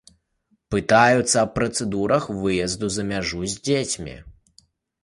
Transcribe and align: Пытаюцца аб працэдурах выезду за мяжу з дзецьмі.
Пытаюцца 0.75 1.37
аб 1.45 1.51
працэдурах 1.59 2.23
выезду 2.41 2.87
за 2.97 3.03
мяжу 3.13 3.41
з 3.55 3.65
дзецьмі. 3.71 4.21